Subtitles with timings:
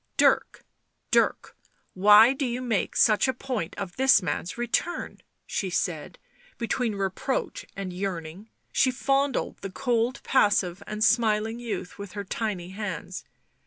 [0.27, 0.65] "Dirk,
[1.11, 1.55] Dirk,
[1.93, 6.17] why do you make such a point of this man's return?" she said,
[6.57, 8.49] between reproach and yearning.
[8.71, 13.23] She fondled the cold, passive and smiling youth with her tiny hands.